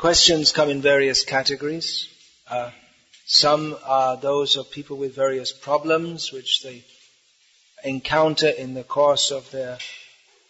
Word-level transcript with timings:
questions 0.00 0.50
come 0.50 0.70
in 0.70 0.80
various 0.80 1.24
categories. 1.24 2.08
Uh, 2.48 2.70
some 3.26 3.76
are 3.84 4.16
those 4.16 4.56
of 4.56 4.70
people 4.70 4.96
with 4.96 5.14
various 5.14 5.52
problems 5.52 6.32
which 6.32 6.62
they 6.62 6.82
encounter 7.84 8.48
in 8.48 8.72
the 8.72 8.82
course 8.82 9.30
of 9.30 9.50
their 9.50 9.76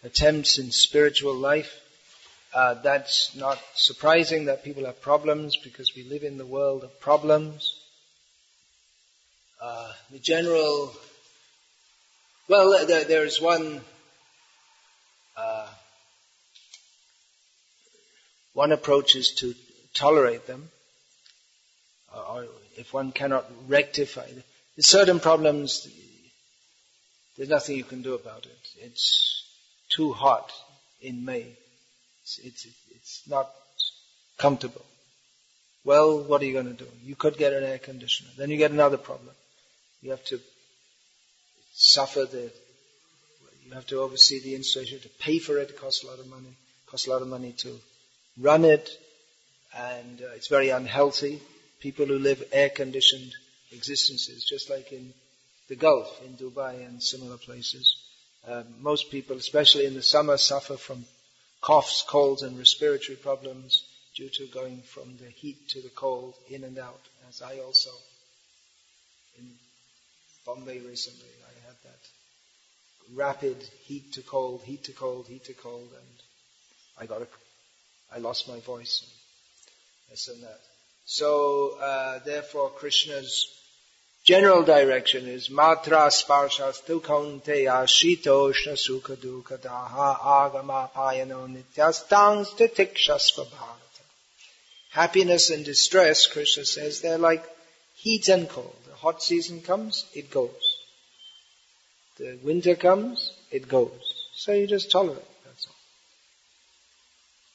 attempts 0.05 0.57
in 0.57 0.71
spiritual 0.71 1.33
life. 1.33 1.81
Uh, 2.53 2.75
that's 2.75 3.35
not 3.35 3.59
surprising 3.75 4.45
that 4.45 4.63
people 4.63 4.85
have 4.85 5.01
problems 5.01 5.57
because 5.57 5.97
we 5.97 6.03
live 6.03 6.23
in 6.23 6.37
the 6.37 6.45
world 6.45 6.85
of 6.85 7.01
problems. 7.01 7.77
Uh, 9.61 9.91
the 10.11 10.19
general, 10.19 10.93
well, 12.47 12.85
there, 12.85 13.03
there's 13.03 13.41
one, 13.41 13.81
uh, 15.35 15.67
one 18.53 18.71
approach 18.71 19.15
is 19.15 19.31
to 19.35 19.53
tolerate 19.93 20.47
them, 20.47 20.69
uh, 22.13 22.33
or 22.33 22.47
if 22.77 22.93
one 22.93 23.11
cannot 23.11 23.45
rectify 23.67 24.27
them. 24.27 24.43
There's 24.75 24.87
certain 24.87 25.19
problems, 25.19 25.87
there's 27.37 27.49
nothing 27.49 27.77
you 27.77 27.83
can 27.83 28.01
do 28.01 28.13
about 28.13 28.45
it. 28.45 28.67
It's 28.79 29.45
too 29.89 30.13
hot 30.13 30.51
in 31.01 31.25
May. 31.25 31.57
It's, 32.21 32.39
it's, 32.39 32.67
it's 32.91 33.21
not 33.27 33.49
comfortable. 34.37 34.85
Well, 35.83 36.21
what 36.23 36.41
are 36.41 36.45
you 36.45 36.53
going 36.53 36.75
to 36.75 36.83
do? 36.83 36.89
You 37.03 37.15
could 37.15 37.37
get 37.37 37.53
an 37.53 37.63
air 37.63 37.79
conditioner. 37.79 38.29
Then 38.37 38.49
you 38.49 38.57
get 38.57 38.71
another 38.71 38.97
problem. 38.97 39.33
You 40.01 40.11
have 40.11 40.23
to 40.25 40.39
suffer 41.73 42.25
the, 42.25 42.51
you 43.65 43.73
have 43.73 43.87
to 43.87 43.99
oversee 43.99 44.39
the 44.41 44.55
installation, 44.55 44.99
to 44.99 45.09
pay 45.19 45.39
for 45.39 45.57
it, 45.57 45.69
it 45.69 45.79
costs 45.79 46.03
a 46.03 46.07
lot 46.07 46.19
of 46.19 46.27
money. 46.27 46.49
It 46.49 46.89
costs 46.89 47.07
a 47.07 47.09
lot 47.09 47.21
of 47.21 47.27
money 47.27 47.53
to 47.59 47.79
run 48.37 48.65
it, 48.65 48.89
and 49.75 50.21
uh, 50.21 50.35
it's 50.35 50.47
very 50.47 50.69
unhealthy. 50.69 51.41
People 51.79 52.05
who 52.05 52.19
live 52.19 52.43
air-conditioned 52.51 53.33
existences, 53.71 54.45
just 54.45 54.69
like 54.69 54.91
in 54.91 55.13
the 55.67 55.75
Gulf, 55.75 56.21
in 56.25 56.33
Dubai 56.33 56.85
and 56.85 57.01
similar 57.01 57.37
places. 57.37 57.95
Uh, 58.47 58.63
most 58.79 59.11
people, 59.11 59.37
especially 59.37 59.85
in 59.85 59.93
the 59.93 60.03
summer, 60.03 60.37
suffer 60.37 60.77
from 60.77 61.05
coughs, 61.61 62.03
colds, 62.07 62.41
and 62.41 62.57
respiratory 62.57 63.15
problems 63.15 63.83
due 64.15 64.29
to 64.29 64.47
going 64.47 64.81
from 64.81 65.15
the 65.17 65.29
heat 65.29 65.69
to 65.69 65.81
the 65.81 65.89
cold, 65.89 66.33
in 66.49 66.63
and 66.63 66.77
out, 66.77 67.01
as 67.29 67.41
I 67.41 67.59
also. 67.59 67.91
In 69.37 69.47
Bombay 70.45 70.79
recently, 70.79 71.29
I 71.45 71.67
had 71.67 71.75
that 71.83 73.15
rapid 73.15 73.57
heat 73.83 74.13
to 74.13 74.21
cold, 74.21 74.61
heat 74.63 74.83
to 74.85 74.91
cold, 74.91 75.27
heat 75.27 75.45
to 75.45 75.53
cold, 75.53 75.89
and 75.91 76.17
I 76.99 77.05
got 77.05 77.21
a, 77.21 77.27
I 78.13 78.19
lost 78.19 78.47
my 78.47 78.59
voice, 78.59 79.05
this 80.09 80.27
and 80.27 80.43
that. 80.43 80.59
So, 81.05 81.77
uh, 81.79 82.19
therefore, 82.19 82.69
Krishna's 82.69 83.47
general 84.23 84.63
direction 84.63 85.27
is 85.27 85.49
matra 85.49 86.09
sparshastu 86.11 87.01
kaunteya 87.01 87.85
shitoshna 87.95 88.75
sukha 88.75 89.17
daha 89.57 90.19
agama 90.19 90.89
payano 90.93 91.47
nityastang 91.47 92.45
stitikshasva. 92.45 93.45
Happiness 94.91 95.49
and 95.49 95.63
distress, 95.63 96.27
Krishna 96.27 96.65
says, 96.65 96.99
they're 96.99 97.17
like 97.17 97.45
heat 97.95 98.27
and 98.27 98.49
cold. 98.49 98.75
The 98.87 98.95
hot 98.95 99.23
season 99.23 99.61
comes, 99.61 100.05
it 100.13 100.29
goes. 100.29 100.77
The 102.17 102.37
winter 102.43 102.75
comes, 102.75 103.31
it 103.51 103.69
goes. 103.69 104.27
So 104.33 104.51
you 104.51 104.67
just 104.67 104.91
tolerate. 104.91 105.30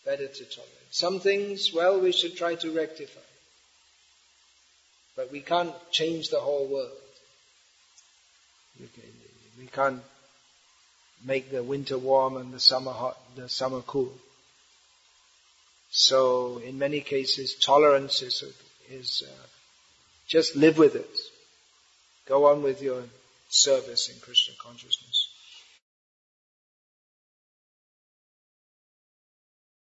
Better 0.07 0.29
to 0.29 0.45
tolerate. 0.45 0.73
Some 0.91 1.21
things, 1.21 1.73
well, 1.75 2.01
we 2.01 2.13
should 2.13 2.37
try 2.37 2.55
to 2.55 2.71
rectify. 2.71 3.21
But 5.17 5.33
we 5.33 5.41
can't 5.41 5.75
change 5.91 6.29
the 6.29 6.41
whole 6.41 6.67
world. 6.67 6.93
We 9.59 9.67
can't 9.67 10.03
make 11.25 11.51
the 11.51 11.63
winter 11.63 11.99
warm 11.99 12.37
and 12.37 12.53
the 12.53 12.61
summer 12.61 12.93
hot, 12.93 13.19
the 13.35 13.49
summer 13.49 13.81
cool. 13.81 14.13
So 15.91 16.59
in 16.59 16.79
many 16.79 17.01
cases, 17.01 17.55
tolerance 17.55 18.23
is, 18.23 18.45
is 18.91 19.23
uh, 19.27 19.47
just 20.29 20.55
live 20.55 20.79
with 20.79 20.95
it. 20.95 21.19
Go 22.27 22.47
on 22.47 22.63
with 22.63 22.83
your 22.83 23.03
service 23.49 24.09
in 24.09 24.21
Krishna 24.21 24.55
consciousness. 24.59 25.26